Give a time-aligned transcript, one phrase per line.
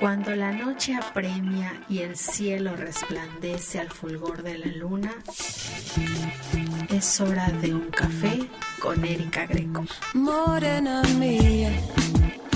[0.00, 5.12] Cuando la noche apremia y el cielo resplandece al fulgor de la luna,
[6.88, 8.48] es hora de un café
[8.78, 9.84] con Erika Greco.
[10.14, 11.72] Morena mía.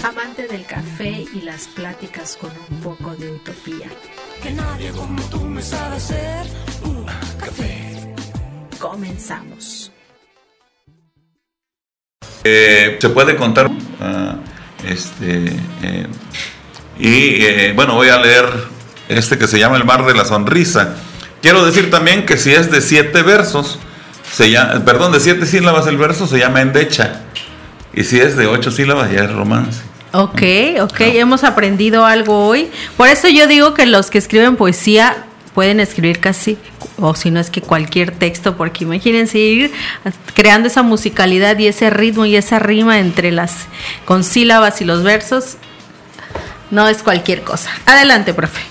[0.04, 3.88] Amante del café y las pláticas con un poco de utopía.
[4.40, 6.46] Que nadie como tú me sabe hacer
[6.84, 7.04] un
[7.38, 8.14] café.
[8.78, 9.90] Comenzamos.
[12.44, 13.68] Eh, se puede contar
[14.00, 14.36] ah,
[14.84, 15.44] este
[15.82, 16.06] eh,
[16.98, 18.44] y eh, bueno voy a leer
[19.08, 20.96] este que se llama el mar de la sonrisa.
[21.40, 23.78] Quiero decir también que si es de siete versos
[24.30, 27.22] se llama, perdón de siete sílabas el verso se llama endecha.
[27.92, 29.82] Y si es de ocho sílabas ya es romance.
[30.12, 30.42] Ok,
[30.80, 32.70] ok, hemos aprendido algo hoy.
[32.96, 36.58] Por eso yo digo que los que escriben poesía pueden escribir casi,
[36.98, 39.72] o si no es que cualquier texto, porque imagínense ir
[40.34, 43.66] creando esa musicalidad y ese ritmo y esa rima entre las
[44.04, 45.56] con sílabas y los versos,
[46.72, 47.70] no es cualquier cosa.
[47.86, 48.62] Adelante, profe.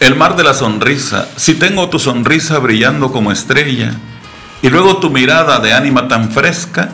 [0.00, 3.92] El mar de la sonrisa, si tengo tu sonrisa brillando como estrella,
[4.62, 6.90] y luego tu mirada de ánima tan fresca,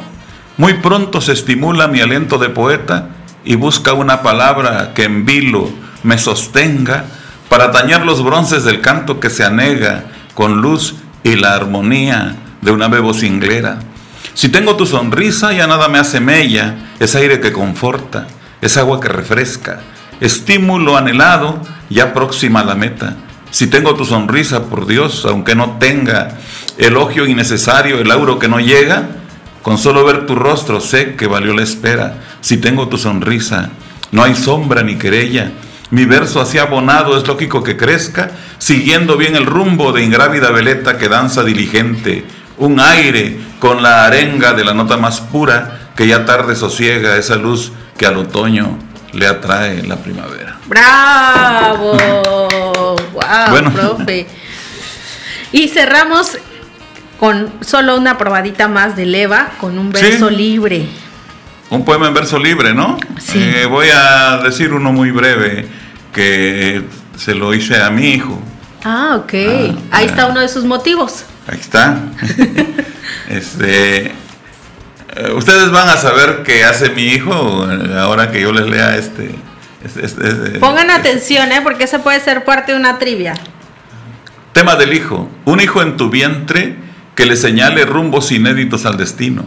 [0.58, 3.08] muy pronto se estimula mi aliento de poeta
[3.44, 5.70] y busca una palabra que en vilo
[6.02, 7.04] me sostenga
[7.48, 12.72] para tañer los bronces del canto que se anega con luz y la armonía de
[12.72, 13.78] una bebocinglera.
[14.34, 18.26] Si tengo tu sonrisa, ya nada me hace mella, es aire que conforta,
[18.60, 19.80] es agua que refresca,
[20.20, 23.16] estímulo anhelado, ya próxima a la meta.
[23.50, 26.36] Si tengo tu sonrisa, por Dios, aunque no tenga
[26.76, 29.08] elogio innecesario, el auro que no llega,
[29.62, 32.18] con solo ver tu rostro sé que valió la espera.
[32.40, 33.70] Si tengo tu sonrisa,
[34.12, 35.52] no hay sombra ni querella.
[35.90, 40.98] Mi verso así abonado es lógico que crezca, siguiendo bien el rumbo de ingrávida veleta
[40.98, 42.24] que danza diligente.
[42.58, 47.36] Un aire con la arenga de la nota más pura que ya tarde sosiega esa
[47.36, 48.78] luz que al otoño
[49.12, 50.56] le atrae la primavera.
[50.66, 51.96] ¡Bravo!
[53.12, 53.72] ¡Wow, Bueno.
[53.72, 54.26] profe!
[55.50, 56.36] Y cerramos
[57.18, 60.02] con solo una probadita más de leva con un Sí.
[60.02, 60.86] verso libre.
[61.70, 62.98] Un poema en verso libre, ¿no?
[63.18, 63.38] Sí.
[63.42, 65.66] Eh, voy a decir uno muy breve
[66.12, 66.82] que
[67.16, 68.38] se lo hice a mi hijo.
[68.84, 69.32] Ah, ok.
[69.90, 71.24] Ah, Ahí está uno de sus motivos.
[71.50, 71.98] Ahí está.
[73.28, 74.12] este,
[75.34, 79.34] ustedes van a saber qué hace mi hijo eh, ahora que yo les lea este.
[79.84, 81.60] este- este- este- Pongan este atención, ¿eh?
[81.62, 83.34] Porque ese puede ser parte de una trivia.
[84.52, 85.28] tema del hijo.
[85.44, 86.76] Un hijo en tu vientre
[87.14, 89.44] que le señale rumbos inéditos al destino.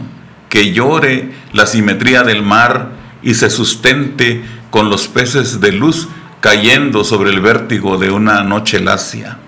[0.48, 2.88] Que llore la simetría del mar
[3.22, 6.08] y se sustente con los peces de luz
[6.40, 9.38] cayendo sobre el vértigo de una noche lacia.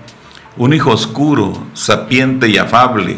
[0.57, 3.17] Un hijo oscuro, sapiente y afable,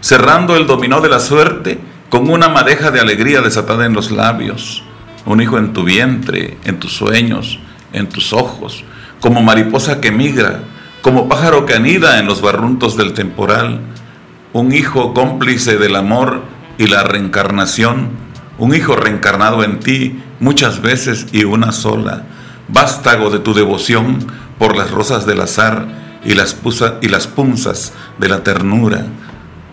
[0.00, 4.82] cerrando el dominó de la suerte con una madeja de alegría desatada en los labios.
[5.24, 7.58] Un hijo en tu vientre, en tus sueños,
[7.92, 8.84] en tus ojos,
[9.20, 10.60] como mariposa que migra,
[11.02, 13.80] como pájaro que anida en los barruntos del temporal.
[14.52, 16.42] Un hijo cómplice del amor
[16.78, 18.10] y la reencarnación.
[18.58, 22.24] Un hijo reencarnado en ti muchas veces y una sola.
[22.68, 24.18] Vástago de tu devoción
[24.58, 25.86] por las rosas del azar
[26.24, 26.56] y las,
[27.02, 29.06] y las punzas de la ternura.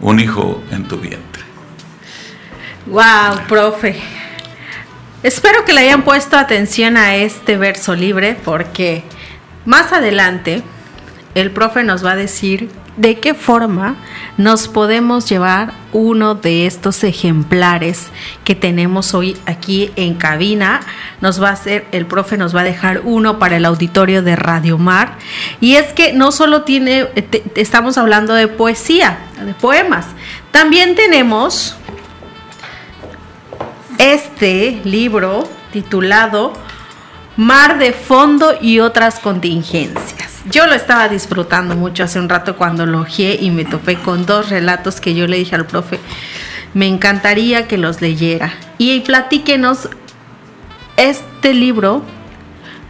[0.01, 1.32] Un hijo en tu vientre.
[2.85, 3.95] Wow, profe.
[5.23, 9.03] Espero que le hayan puesto atención a este verso libre porque
[9.63, 10.61] más adelante
[11.33, 13.95] el profe nos va a decir de qué forma
[14.37, 18.09] nos podemos llevar uno de estos ejemplares
[18.43, 20.81] que tenemos hoy aquí en cabina.
[21.21, 24.35] Nos va a hacer, el profe nos va a dejar uno para el auditorio de
[24.35, 25.17] Radio Mar.
[25.61, 27.07] Y es que no solo tiene,
[27.55, 30.05] estamos hablando de poesía, de poemas.
[30.51, 31.77] También tenemos
[33.97, 36.53] este libro titulado
[37.37, 40.41] Mar de Fondo y otras contingencias.
[40.51, 44.49] Yo lo estaba disfrutando mucho hace un rato cuando lo y me topé con dos
[44.49, 45.99] relatos que yo le dije al profe,
[46.73, 48.53] me encantaría que los leyera.
[48.77, 49.89] Y platíquenos
[50.97, 52.03] este libro,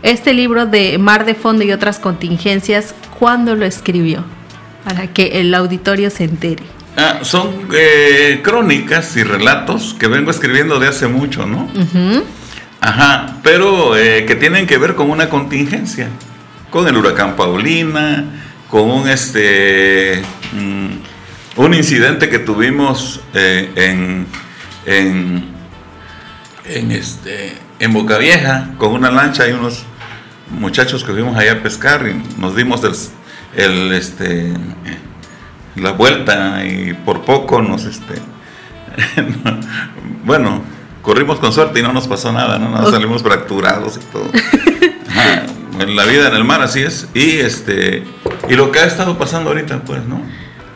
[0.02, 4.24] este libro de Mar de Fondo y otras contingencias, ¿cuándo lo escribió?
[4.83, 6.63] Para que el auditorio se entere.
[6.95, 11.68] Ah, son eh, crónicas y relatos que vengo escribiendo de hace mucho, ¿no?
[12.81, 16.10] Ajá, pero eh, que tienen que ver con una contingencia,
[16.69, 18.25] con el huracán Paulina,
[18.69, 20.22] con un este
[20.54, 24.28] mm, un incidente que tuvimos eh, en,
[24.86, 25.45] en
[26.66, 29.84] en este en Boca Vieja con una lancha y unos
[30.50, 32.94] muchachos que fuimos allá a pescar y nos dimos el,
[33.63, 34.54] el, este
[35.75, 38.16] la vuelta y por poco nos este
[40.25, 40.62] bueno
[41.02, 42.92] corrimos con suerte y no nos pasó nada no, no Ok.
[42.92, 44.30] salimos fracturados y todo
[45.10, 45.44] Ajá.
[45.80, 47.08] en la vida en el mar, así es.
[47.14, 48.04] Y este
[48.50, 50.22] y lo que ha estado pasando ahorita, pues, ¿no?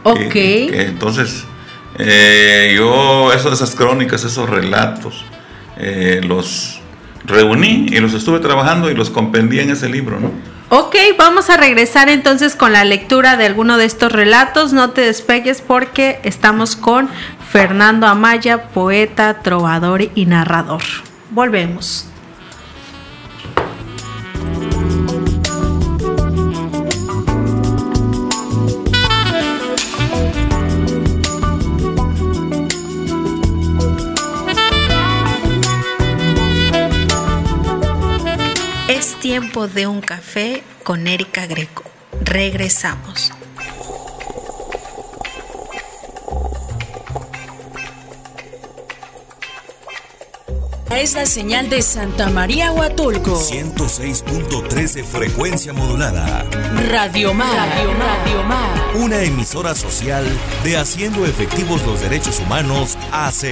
[0.04, 0.18] Ok.
[0.30, 0.30] Que-
[0.72, 1.44] que entonces,
[2.00, 5.24] eh, yo eso, esas crónicas, esos relatos,
[5.78, 6.80] eh, los
[7.26, 10.32] reuní y los estuve trabajando y los compendí en ese libro, ¿no?
[10.70, 14.74] Ok, vamos a regresar entonces con la lectura de alguno de estos relatos.
[14.74, 17.10] No te despegues porque estamos con
[17.50, 20.82] Fernando Amaya, poeta, trovador y narrador.
[21.30, 22.07] Volvemos.
[39.58, 41.84] Tiempo de un café con Erika Greco.
[42.22, 43.32] Regresamos.
[50.92, 53.40] Es la señal de Santa María Huatulco.
[53.40, 56.44] 106.3 de frecuencia modulada.
[56.90, 57.70] Radio Mar.
[57.70, 58.20] Radio Mar.
[58.26, 58.96] Radio Mar.
[58.96, 60.26] Una emisora social
[60.64, 63.46] de Haciendo Efectivos los Derechos Humanos AC.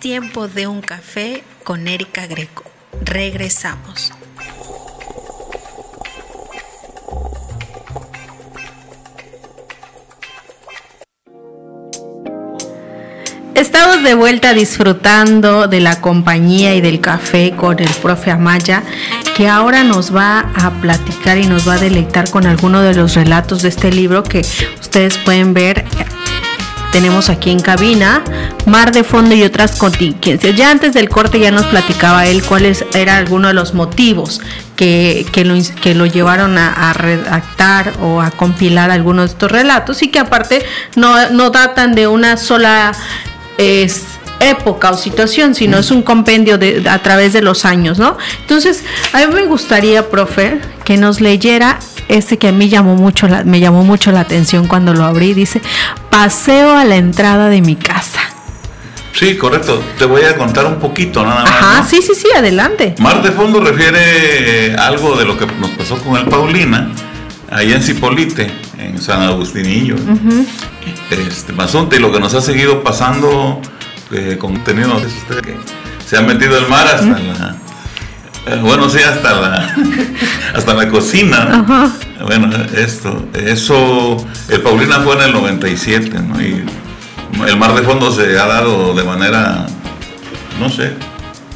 [0.00, 2.64] Tiempo de un café con Erika Greco.
[3.02, 4.12] Regresamos.
[13.54, 18.82] Estamos de vuelta disfrutando de la compañía y del café con el profe Amaya,
[19.36, 23.14] que ahora nos va a platicar y nos va a deleitar con alguno de los
[23.14, 24.40] relatos de este libro que
[24.80, 25.84] ustedes pueden ver.
[26.92, 28.22] Tenemos aquí en cabina
[28.66, 30.56] Mar de Fondo y otras contingencias.
[30.56, 34.40] Ya antes del corte ya nos platicaba él cuáles eran algunos de los motivos
[34.76, 40.02] que, que, lo, que lo llevaron a, redactar o a compilar algunos de estos relatos
[40.02, 40.64] y que aparte
[40.96, 42.92] no, no datan de una sola
[44.40, 48.16] época o situación, sino es un compendio de, a través de los años, ¿no?
[48.40, 48.82] Entonces,
[49.12, 51.78] a mí me gustaría, profe, que nos leyera
[52.10, 55.34] este que a mí llamó mucho la, me llamó mucho la atención cuando lo abrí,
[55.34, 55.60] dice,
[56.10, 58.20] paseo a la entrada de mi casa.
[59.12, 59.82] Sí, correcto.
[59.98, 61.50] Te voy a contar un poquito nada más.
[61.50, 61.88] Ajá, ¿no?
[61.88, 62.94] sí, sí, sí, adelante.
[62.98, 66.90] Mar de Fondo refiere eh, algo de lo que nos pasó con el Paulina,
[67.50, 69.96] allá en Cipolite, en San Agustinillo.
[71.10, 73.60] este, Mazunte, y lo que nos ha seguido pasando
[74.12, 75.56] eh, con contenido, es usted que
[76.06, 77.56] se ha metido el mar hasta la.
[78.46, 79.76] Eh, bueno, sí, hasta la,
[80.54, 81.92] hasta la cocina.
[82.24, 84.16] Bueno, esto, eso,
[84.48, 86.40] el Paulina fue en el 97, ¿no?
[86.40, 86.64] Y
[87.46, 89.66] el mar de fondo se ha dado de manera,
[90.58, 90.92] no sé,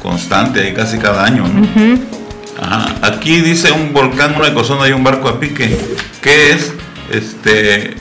[0.01, 1.67] constante, ahí casi cada año, ¿no?
[2.61, 2.95] Ajá.
[3.01, 5.77] Aquí dice un volcán, una ecozona y un barco a pique.
[6.21, 6.73] ¿Qué es?
[7.11, 7.95] Este,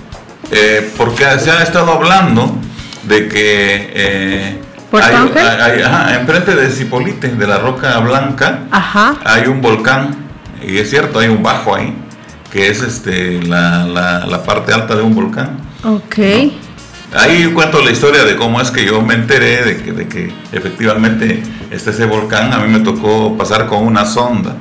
[0.50, 2.56] eh, porque se ha estado hablando
[3.04, 9.16] de que eh, ¿Puerto hay- hay- ajá, enfrente de Cipolite, de la Roca Blanca, Ajá.
[9.24, 10.14] hay un volcán,
[10.66, 11.94] y es cierto, hay un bajo ahí,
[12.52, 15.56] que es este la, la- la parte alta de un volcán.
[15.84, 16.18] Ok.
[17.16, 20.32] Ahí cuento la historia de cómo es que yo me enteré de que, de que
[20.52, 22.52] efectivamente está ese volcán.
[22.52, 24.56] A mí me tocó pasar con una sonda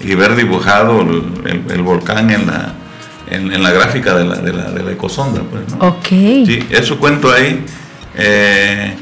[0.00, 2.74] y ver dibujado el, el- el volcán en la,
[3.30, 5.40] en, en la gráfica de la, de la, de la ecosonda.
[5.50, 5.86] Pues, ¿no?
[5.88, 6.06] Ok.
[6.08, 7.64] Sí, eso cuento ahí.
[8.16, 8.96] Eh,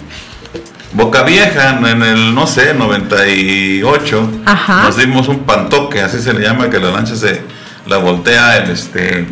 [0.94, 4.82] Boca Vieja, en el, no sé, 98, Ajá.
[4.84, 7.40] nos dimos un pantoque, así se le llama, que la lancha se
[7.86, 9.26] la voltea el, este,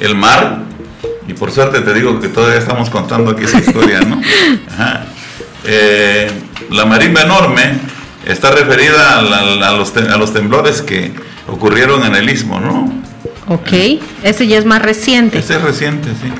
[0.00, 0.60] el mar.
[1.28, 4.20] Y por suerte te digo que todavía estamos contando aquí esa historia, ¿no?
[4.72, 5.04] Ajá.
[5.64, 6.30] Eh,
[6.70, 7.72] la marimba enorme
[8.24, 11.12] está referida a, la- a los, a los temblores que
[11.48, 12.92] ocurrieron en el istmo, ¿no?
[13.48, 14.00] Ok.
[14.22, 15.38] Ese ya es más reciente.
[15.38, 16.32] Ese es reciente, sí.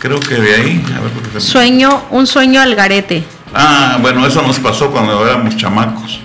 [0.00, 0.84] Creo que de ahí.
[0.96, 3.24] A ver, porque se me- Sueño, un sueño al garete.
[3.54, 6.20] Ah, bueno, eso nos pasó cuando éramos chamacos,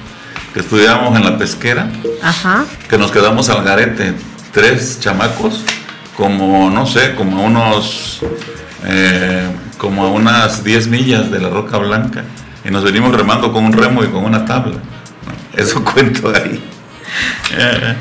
[0.53, 1.87] que estudiábamos en la pesquera,
[2.21, 2.65] Ajá.
[2.89, 4.13] que nos quedamos al garete,
[4.51, 5.63] tres chamacos,
[6.17, 8.19] como, no sé, como a unos,
[8.85, 9.47] eh,
[9.77, 12.23] como a unas 10 millas de la Roca Blanca,
[12.65, 14.77] y nos venimos remando con un remo y con una tabla.
[15.55, 16.63] Eso cuento ahí.
[17.57, 17.95] Eh,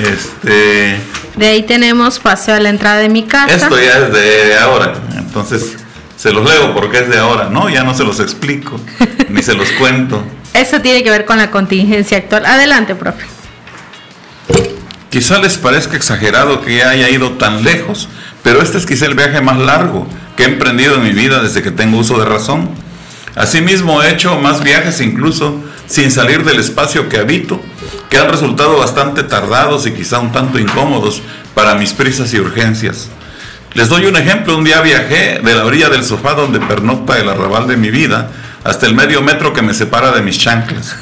[0.00, 1.00] Este,
[1.36, 3.52] De ahí tenemos paseo a la entrada de mi casa.
[3.54, 5.76] esto ya es de ahora, entonces
[6.20, 7.48] se los leo porque es de ahora.
[7.48, 8.78] No, ya no se los explico,
[9.30, 10.22] ni se los cuento.
[10.52, 12.44] Eso tiene que ver con la contingencia actual.
[12.44, 13.24] Adelante, profe.
[15.08, 18.10] Quizá les parezca exagerado que haya ido tan lejos,
[18.42, 21.62] pero este es quizá el viaje más largo que he emprendido en mi vida desde
[21.62, 22.68] que tengo uso de razón.
[23.34, 27.62] Asimismo he hecho más viajes incluso sin salir del espacio que habito,
[28.10, 31.22] que han resultado bastante tardados y quizá un tanto incómodos
[31.54, 33.08] para mis prisas y urgencias.
[33.74, 37.28] Les doy un ejemplo, un día viajé de la orilla del sofá donde pernocta el
[37.28, 38.30] arrabal de mi vida
[38.64, 40.96] hasta el medio metro que me separa de mis chanclas.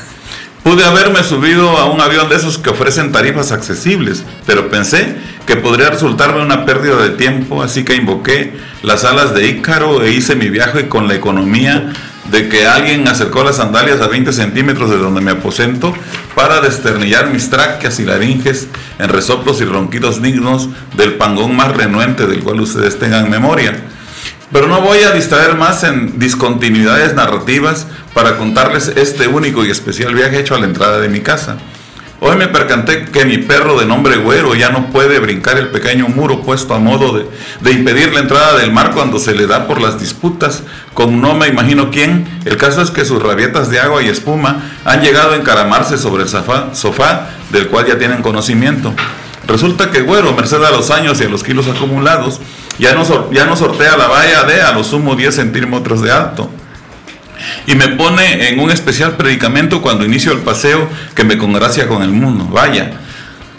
[0.63, 5.57] Pude haberme subido a un avión de esos que ofrecen tarifas accesibles, pero pensé que
[5.57, 10.37] podría resultarme una pérdida de tiempo, así que invoqué las alas de Ícaro e hice
[10.37, 11.95] mi viaje con la economía
[12.31, 15.95] de que alguien acercó las sandalias a 20 centímetros de donde me aposento
[16.35, 18.69] para desternillar mis tráqueas y laringes
[18.99, 23.77] en resoplos y ronquidos dignos del pangón más renuente del cual ustedes tengan memoria.
[24.53, 30.15] Pero no voy a distraer más en discontinuidades narrativas para contarles este único y especial
[30.15, 31.59] viaje hecho a la entrada de mi casa.
[32.21, 36.09] Hoy me percaté que mi perro de nombre Güero ya no puede brincar el pequeño
[36.09, 37.27] muro puesto a modo de,
[37.61, 41.35] de, impedir la entrada del mar cuando se le da por las disputas con no
[41.35, 42.27] me imagino quién.
[42.45, 46.25] El caso es que sus rabietas de agua y espuma han llegado a encaramarse sobre
[46.25, 48.93] el sofá, sofá del cual ya tienen conocimiento.
[49.47, 52.41] Resulta que Güero, merced a los años y a los kilos acumulados,
[52.81, 56.51] ya no, ya no sortea la valla de a lo sumo 10 centímetros de alto
[57.67, 62.03] y me pone en un especial predicamento cuando inicio el paseo que me congracia con
[62.03, 62.47] el mundo.
[62.51, 62.93] Vaya,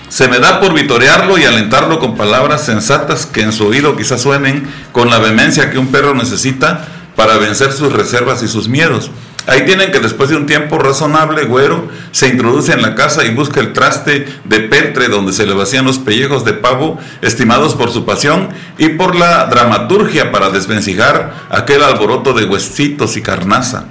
[0.09, 4.21] se me da por vitorearlo y alentarlo con palabras sensatas que en su oído quizás
[4.21, 9.11] suenen con la vehemencia que un perro necesita para vencer sus reservas y sus miedos.
[9.47, 13.33] Ahí tienen que después de un tiempo razonable, Güero se introduce en la casa y
[13.33, 17.91] busca el traste de peltre donde se le vacían los pellejos de pavo, estimados por
[17.91, 23.85] su pasión y por la dramaturgia para desvencijar aquel alboroto de huesitos y carnaza.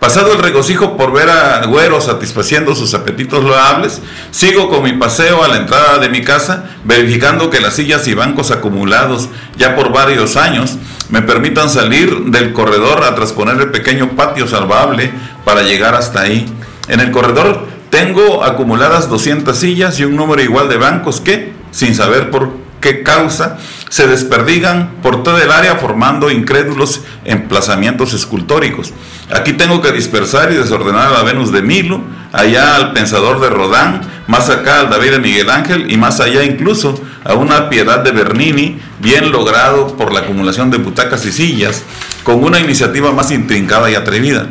[0.00, 5.42] Pasado el regocijo por ver a Güero satisfaciendo sus apetitos loables, sigo con mi paseo
[5.42, 9.92] a la entrada de mi casa, verificando que las sillas y bancos acumulados ya por
[9.92, 10.78] varios años
[11.08, 15.10] me permitan salir del corredor a trasponer el pequeño patio salvable
[15.44, 16.46] para llegar hasta ahí.
[16.88, 21.94] En el corredor tengo acumuladas 200 sillas y un número igual de bancos que, sin
[21.94, 22.50] saber por
[22.80, 28.92] qué causa, se desperdigan por todo el área formando incrédulos emplazamientos escultóricos.
[29.30, 33.50] Aquí tengo que dispersar y desordenar a la Venus de Milo, allá al Pensador de
[33.50, 38.00] Rodán, más acá al David de Miguel Ángel y más allá incluso a una Piedad
[38.00, 41.82] de Bernini, bien logrado por la acumulación de butacas y sillas,
[42.24, 44.48] con una iniciativa más intrincada y atrevida.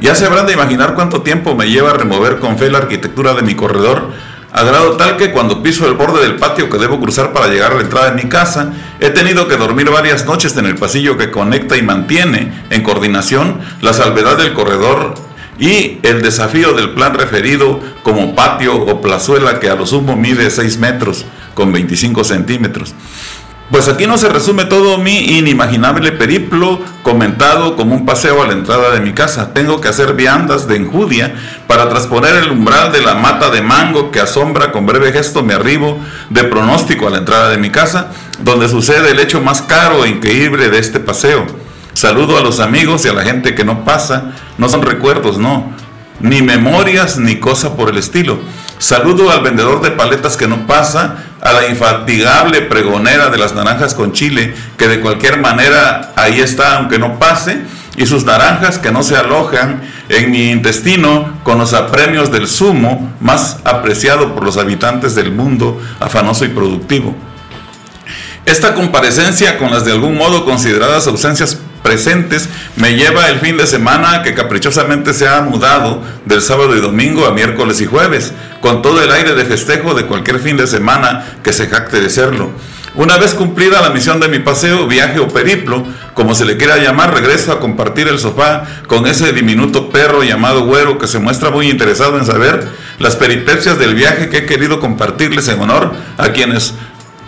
[0.00, 3.34] Ya se habrán de imaginar cuánto tiempo me lleva a remover con fe la arquitectura
[3.34, 4.12] de mi corredor,
[4.52, 7.72] a grado tal que cuando piso el borde del patio que debo cruzar para llegar
[7.72, 11.18] a la entrada de mi casa, he tenido que dormir varias noches en el pasillo
[11.18, 15.14] que conecta y mantiene en coordinación la salvedad del corredor
[15.58, 20.50] y el desafío del plan referido como patio o plazuela que a lo sumo mide
[20.50, 22.94] 6 metros con 25 centímetros.
[23.70, 28.54] Pues aquí no se resume todo mi inimaginable periplo comentado como un paseo a la
[28.54, 29.52] entrada de mi casa.
[29.52, 31.34] Tengo que hacer viandas de enjudia
[31.66, 35.52] para transponer el umbral de la mata de mango que asombra con breve gesto mi
[35.52, 35.98] arribo
[36.30, 40.08] de pronóstico a la entrada de mi casa, donde sucede el hecho más caro e
[40.08, 41.44] increíble de este paseo.
[41.92, 44.32] Saludo a los amigos y a la gente que no pasa.
[44.56, 45.72] No son recuerdos, no.
[46.20, 48.38] Ni memorias ni cosa por el estilo.
[48.78, 53.94] Saludo al vendedor de paletas que no pasa, a la infatigable pregonera de las naranjas
[53.94, 57.62] con chile, que de cualquier manera ahí está aunque no pase,
[57.96, 63.12] y sus naranjas que no se alojan en mi intestino con los apremios del zumo
[63.20, 67.16] más apreciado por los habitantes del mundo afanoso y productivo.
[68.46, 73.66] Esta comparecencia con las de algún modo consideradas ausencias presentes me lleva el fin de
[73.66, 78.82] semana que caprichosamente se ha mudado del sábado y domingo a miércoles y jueves, con
[78.82, 82.50] todo el aire de festejo de cualquier fin de semana que se jacte de serlo.
[82.94, 86.78] Una vez cumplida la misión de mi paseo, viaje o periplo, como se le quiera
[86.78, 91.50] llamar, regreso a compartir el sofá con ese diminuto perro llamado Güero que se muestra
[91.50, 92.66] muy interesado en saber
[92.98, 96.74] las peripecias del viaje que he querido compartirles en honor a quienes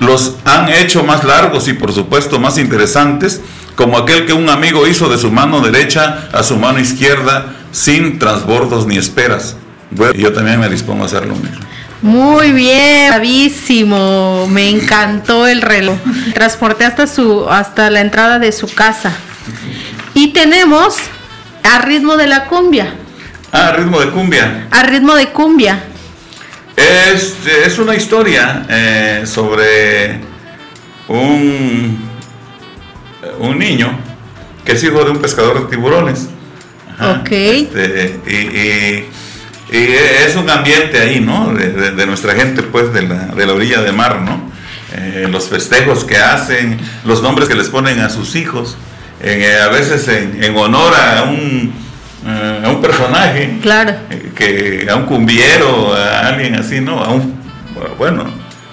[0.01, 3.41] los han hecho más largos y por supuesto más interesantes,
[3.77, 8.19] como aquel que un amigo hizo de su mano derecha a su mano izquierda sin
[8.19, 9.57] transbordos ni esperas.
[9.91, 11.61] Bueno, yo también me dispongo a hacer lo mismo.
[12.03, 14.47] Muy bien, bravísimo.
[14.49, 15.99] Me encantó el reloj.
[16.33, 19.13] Transporté hasta su hasta la entrada de su casa.
[20.15, 20.97] Y tenemos
[21.63, 22.95] a ritmo de la cumbia.
[23.53, 24.69] Ah, ritmo de cumbia.
[24.71, 25.85] A ritmo de cumbia.
[26.81, 30.19] Es, es una historia eh, sobre
[31.09, 31.99] un,
[33.39, 33.99] un niño
[34.65, 36.29] que es hijo de un pescador de tiburones.
[36.99, 37.31] Ajá, Ok.
[37.33, 39.09] este, y, y-
[39.73, 39.77] y
[40.27, 41.53] es un ambiente ahí, ¿no?
[41.55, 44.51] De, de- de nuestra gente, pues, de la, de la orilla de mar, ¿no?
[44.93, 48.77] Eh, los festejos que hacen, los nombres que les ponen a sus hijos,
[49.23, 51.73] eh, a veces en, en honor a un,
[52.27, 53.93] eh, un personaje Claro.
[54.11, 57.01] eh, que a un cumbiero, a alguien así, ¿no?
[57.03, 57.35] A un,
[57.99, 58.25] bueno,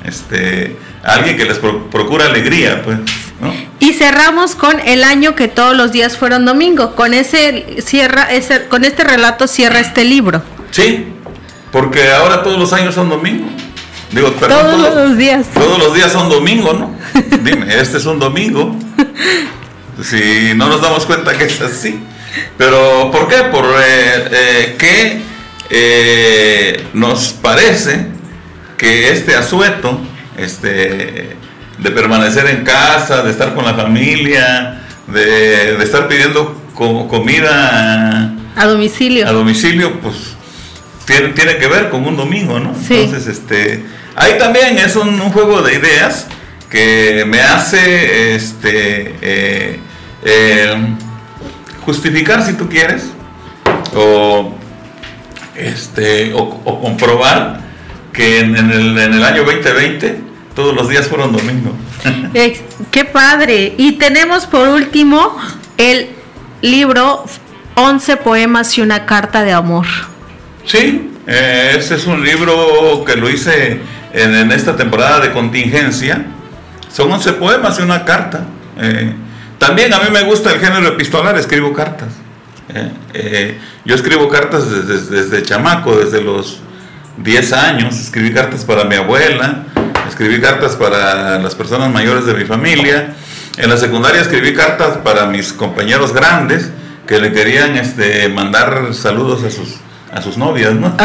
[0.06, 2.98] este, a alguien que les pro- procura alegría, pues.
[3.42, 3.54] ¿no?
[3.80, 6.96] Y cerramos con el año que todos los días fueron domingo.
[6.96, 10.42] Con ese cierra, ese, con este relato cierra este libro.
[10.72, 11.06] Sí,
[11.72, 13.46] porque ahora todos los años son domingo.
[14.12, 15.46] Digo, perdón, Todos los días.
[15.54, 16.96] Todos los días son domingo, ¿no?
[17.44, 18.76] Dime, este es un domingo.
[20.04, 22.00] Si no nos damos cuenta que es así.
[22.58, 23.38] Pero, ¿por qué?
[23.52, 25.22] Por eh, eh, que
[25.70, 28.08] eh, nos parece
[28.78, 30.00] que este asueto,
[30.38, 31.36] este,
[31.78, 38.34] de permanecer en casa, de estar con la familia, de, de estar pidiendo co- comida
[38.56, 39.28] A domicilio.
[39.28, 40.16] a domicilio, pues
[41.06, 42.76] tiene, tiene que ver con un domingo, ¿no?
[42.76, 42.96] Sí.
[42.96, 43.84] Entonces, este,
[44.16, 46.28] ahí también es un, un juego de ideas
[46.70, 49.80] que me hace, este, eh,
[50.26, 50.76] eh,
[51.88, 53.06] justificar si tú quieres,
[53.96, 54.54] o,
[55.56, 57.62] este, o, o comprobar
[58.12, 60.20] que en, en el, en el año 2020
[60.54, 61.72] todos los días fueron domingo.
[62.92, 63.74] Qué padre.
[63.78, 65.38] Y tenemos por último
[65.78, 66.10] el
[66.62, 67.24] libro
[67.76, 69.86] 11 poemas y una carta de amor.
[70.66, 73.80] Sí, eh, ese es un libro que lo hice
[74.12, 76.26] en, en esta temporada de contingencia.
[76.92, 78.44] Son 11 poemas y una carta.
[78.78, 79.14] Eh,
[79.58, 82.10] también a mí me gusta el género epistolar, escribo cartas.
[82.74, 86.60] Eh, eh, yo escribo cartas desde, desde chamaco, desde los
[87.18, 88.00] 10 años.
[88.00, 89.64] Escribí cartas para mi abuela,
[90.08, 93.16] escribí cartas para las personas mayores de mi familia.
[93.58, 96.70] En la secundaria escribí cartas para mis compañeros grandes
[97.08, 99.76] que le querían este, mandar saludos a sus,
[100.12, 100.96] a sus novias, ¿no?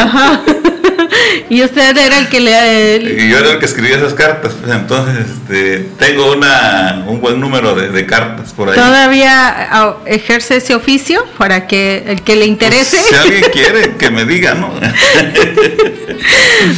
[1.49, 3.23] Y usted era el que le...
[3.25, 4.53] Y yo era el que escribía esas cartas.
[4.53, 8.75] pues, Entonces, este, tengo una, un buen número de, de cartas por ahí.
[8.75, 12.97] ¿Todavía ah, ejerce ese oficio para que el que le interese?
[12.97, 14.73] Pues, si alguien quiere, que me diga, ¿no?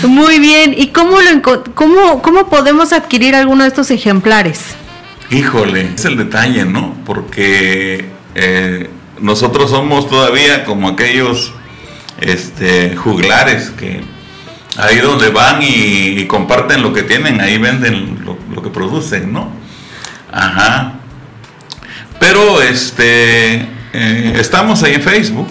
[0.07, 0.73] Muy bien.
[0.77, 1.41] ¿Y cómo, lo
[1.73, 4.75] cómo, cómo podemos adquirir alguno de estos ejemplares?
[5.31, 6.95] Híjole, es el detalle, ¿no?
[7.05, 8.05] Porque
[8.35, 11.53] eh, nosotros somos todavía como aquellos
[12.21, 14.01] este, juglares que
[14.77, 19.31] ahí donde van y, y comparten lo que tienen, ahí venden lo, lo que producen,
[19.33, 19.49] ¿no?
[20.31, 20.93] Ajá.
[22.19, 23.55] Pero este,
[23.93, 25.47] eh, estamos ahí en Facebook.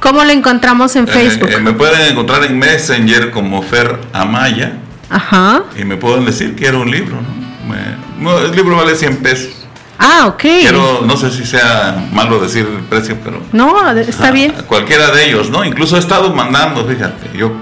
[0.00, 1.48] ¿Cómo lo encontramos en Eh, Facebook?
[1.50, 4.74] eh, me pueden encontrar en Messenger como Fer Amaya
[5.08, 5.62] Ajá.
[5.78, 7.44] y me pueden decir quiero un libro, ¿no?
[7.74, 9.63] Me- no, el libro vale 100 pesos.
[9.98, 10.40] Ah, ok.
[10.40, 14.52] Quiero, no sé si sea malo decir el precio, pero No, está a- bien.
[14.58, 15.64] a cualquiera de ellos, ¿no?
[15.64, 17.52] Incluso he estado mandando, fíjate, yo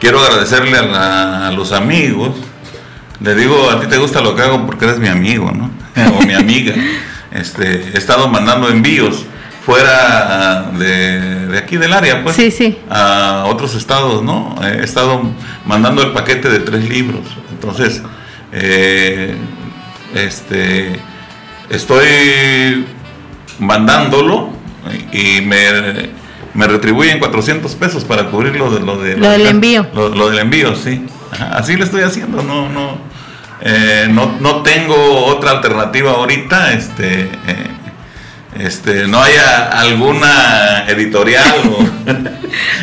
[0.00, 2.36] quiero agradecerle a, la- a los amigos.
[3.20, 5.70] Le digo, a ti te gusta lo que hago porque eres mi amigo, ¿no?
[6.18, 6.74] o mi amiga.
[7.30, 9.24] Este, he estado mandando envíos
[9.64, 12.78] fuera de, de aquí del área, pues, Sí, sí.
[12.90, 14.56] a otros estados, ¿no?
[14.62, 15.22] He estado
[15.64, 17.22] mandando el paquete de tres libros.
[17.52, 18.02] Entonces,
[18.52, 19.36] eh,
[20.14, 20.98] este,
[21.72, 22.86] estoy
[23.58, 24.50] mandándolo
[25.12, 26.10] y me,
[26.54, 29.86] me retribuyen 400 pesos para cubrir lo, de, lo, de, Lo del de- envío.
[29.94, 31.04] Lo, lo del envío, sí.
[31.32, 32.98] Ajá, así lo estoy haciendo, no, no,
[33.62, 37.28] eh, no, no tengo otra alternativa ahorita, este, eh,
[38.58, 41.78] este, no haya alguna editorial o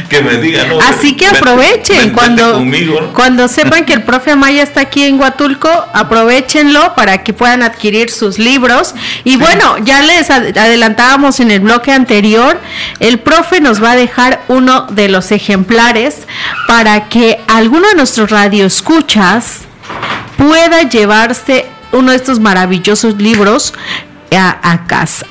[0.09, 3.13] que me diga, no, Así que aprovechen cuando, conmigo, ¿no?
[3.13, 8.09] cuando sepan que el profe Amaya está aquí en Huatulco, aprovechenlo para que puedan adquirir
[8.09, 8.95] sus libros.
[9.23, 12.59] Y bueno, ya les ad- adelantábamos en el bloque anterior,
[12.99, 16.17] el profe nos va a dejar uno de los ejemplares
[16.67, 19.61] para que alguno de nuestros radioescuchas
[20.37, 23.73] pueda llevarse uno de estos maravillosos libros
[24.35, 25.25] a, a casa.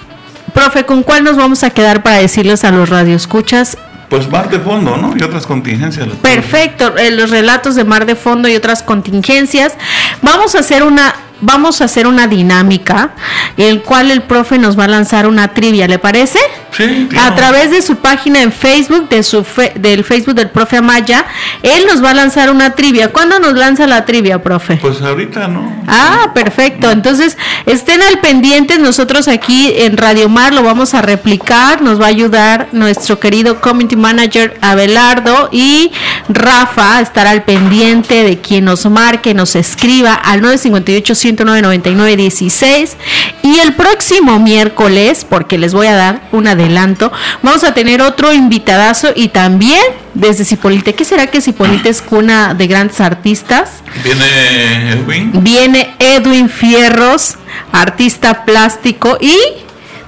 [0.54, 3.76] Profe, ¿con cuál nos vamos a quedar para decirles a los radioescuchas
[4.08, 5.14] Pues mar de fondo, ¿no?
[5.16, 6.08] Y otras contingencias.
[6.22, 9.74] Perfecto, eh, los relatos de mar de fondo y otras contingencias.
[10.22, 13.10] Vamos a hacer una vamos a hacer una dinámica
[13.56, 16.38] en el cual el profe nos va a lanzar una trivia, ¿le parece?
[16.78, 17.32] Sí, claro.
[17.32, 21.26] A través de su página en Facebook, de su fe- del Facebook del profe Amaya,
[21.62, 23.12] él nos va a lanzar una trivia.
[23.12, 24.76] ¿Cuándo nos lanza la trivia, profe?
[24.80, 25.70] Pues ahorita no.
[25.86, 26.90] Ah, perfecto.
[26.90, 27.36] Entonces,
[27.66, 28.78] estén al pendiente.
[28.78, 31.82] Nosotros aquí en Radio Mar lo vamos a replicar.
[31.82, 35.90] Nos va a ayudar nuestro querido Community Manager Abelardo y
[36.28, 42.96] Rafa a estar al pendiente de quien nos marque, nos escriba al 958-109-9916.
[43.42, 47.10] Y el próximo miércoles, porque les voy a dar un adelanto,
[47.42, 49.82] vamos a tener otro invitadazo y también
[50.14, 50.94] desde Cipolite.
[50.94, 53.82] ¿Qué será que Cipolite es cuna de grandes artistas?
[54.04, 55.32] Viene Edwin.
[55.42, 57.36] Viene Edwin Fierros,
[57.72, 59.36] artista plástico y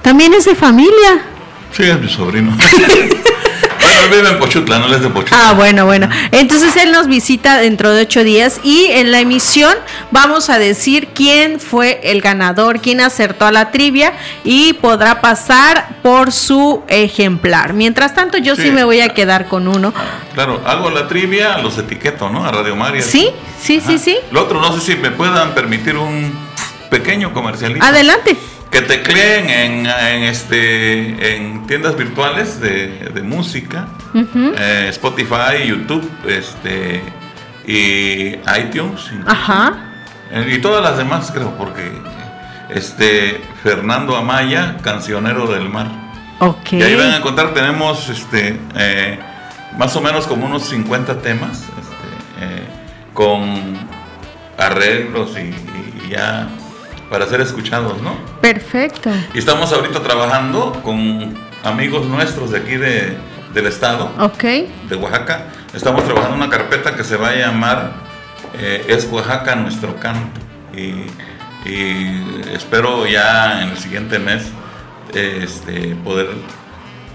[0.01, 1.25] también es de familia.
[1.75, 2.55] Sí, es mi sobrino.
[3.99, 5.49] Bueno, vive en Pochutla, no es de Pochutla.
[5.49, 6.07] Ah, bueno, bueno.
[6.31, 9.73] Entonces él nos visita dentro de ocho días y en la emisión
[10.11, 15.89] vamos a decir quién fue el ganador, quién acertó a la trivia y podrá pasar
[16.01, 17.73] por su ejemplar.
[17.73, 18.71] Mientras tanto, yo sí, Sí.
[18.71, 19.93] me voy a quedar con uno.
[20.33, 22.45] Claro, hago la trivia, los etiqueto, ¿no?
[22.45, 23.01] A Radio María.
[23.01, 23.29] Sí,
[23.61, 24.17] sí, sí, sí.
[24.31, 26.31] Lo otro, no sé si me puedan permitir un
[26.89, 27.83] pequeño comercialito.
[27.85, 28.37] Adelante.
[28.71, 37.01] Que tecleen en, en, este, en tiendas virtuales de, de música, eh, Spotify, YouTube, este,
[37.67, 39.11] y iTunes.
[39.27, 39.73] Ajá.
[40.31, 41.91] Eh, Y todas las demás, creo, porque
[42.69, 45.87] este Fernando Amaya, cancionero del mar.
[46.39, 46.71] Ok.
[46.73, 49.19] Y ahí van a encontrar, tenemos este eh,
[49.77, 52.63] más o menos como unos 50 temas este, eh,
[53.13, 53.77] con
[54.57, 55.53] arreglos y,
[56.05, 56.47] y ya
[57.11, 58.15] para ser escuchados, ¿no?
[58.39, 59.09] Perfecto.
[59.33, 63.17] Y estamos ahorita trabajando con amigos nuestros de aquí de,
[63.53, 64.41] del estado, Ok.
[64.43, 65.47] de Oaxaca.
[65.73, 67.91] Estamos trabajando una carpeta que se va a llamar
[68.57, 70.39] eh, Es Oaxaca nuestro canto.
[70.73, 71.05] Y,
[71.69, 74.45] y espero ya en el siguiente mes
[75.13, 76.29] este, poder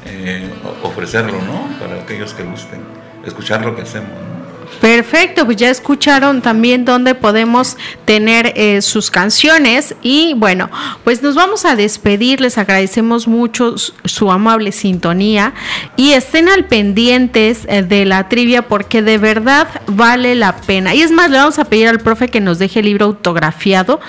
[0.04, 1.70] eh, ofrecerlo, ¿no?
[1.80, 2.82] Para aquellos que gusten
[3.24, 4.36] escuchar lo que hacemos, ¿no?
[4.81, 9.94] Perfecto, pues ya escucharon también dónde podemos tener eh, sus canciones.
[10.02, 10.70] Y bueno,
[11.05, 15.55] pues nos vamos a despedir, les agradecemos mucho su, amable sintonía.
[15.96, 20.94] Y estén al pendientes eh, de la trivia porque de verdad vale la pena.
[20.94, 24.00] Y es más, le vamos a pedir al profe que nos deje el libro autografiado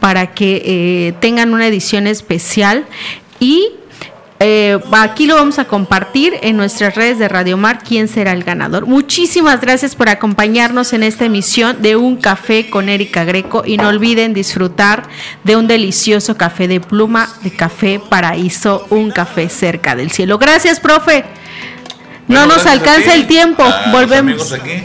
[0.00, 2.86] para que eh, tengan una edición especial.
[3.40, 3.70] Y
[4.44, 8.42] eh, aquí lo vamos a compartir en nuestras redes de Radio Mar quién será el
[8.42, 8.86] ganador.
[8.86, 13.88] Muchísimas gracias por acompañarnos en esta emisión de Un Café con Erika Greco y no
[13.88, 15.04] olviden disfrutar
[15.44, 20.38] de un delicioso café de pluma de Café Paraíso, un café cerca del cielo.
[20.38, 21.24] Gracias, profe.
[22.26, 23.62] No nos alcanza el tiempo.
[23.62, 24.18] a los Volvemos.
[24.18, 24.82] amigos aquí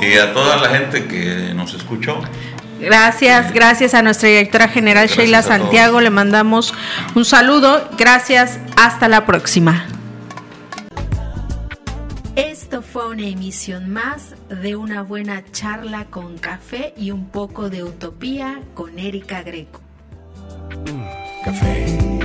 [0.00, 2.20] y a toda la gente que nos escuchó.
[2.80, 5.42] Gracias, gracias a nuestra directora general Gracias Sheila.
[5.42, 6.00] Santiago.
[6.00, 6.74] Le mandamos
[7.14, 7.88] un saludo.
[7.98, 8.58] Gracias.
[8.76, 9.86] Hasta la próxima.
[12.36, 17.82] Esto fue una emisión más de una buena charla con café y un poco de
[17.82, 19.80] utopía con Erika Greco.
[21.44, 22.17] Café.